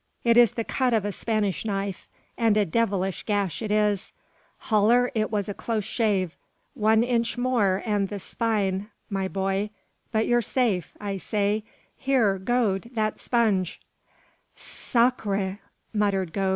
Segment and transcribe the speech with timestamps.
[0.23, 4.13] It is the cut of a Spanish knife, and a devilish gash it is.
[4.57, 6.35] Haller, it was a close shave.
[6.73, 9.69] One inch more, and the spine, my boy!
[10.11, 11.63] but you're safe, I say.
[11.95, 12.89] Here, Gode!
[12.95, 13.79] that sponge!"
[14.55, 15.59] "Sacre!"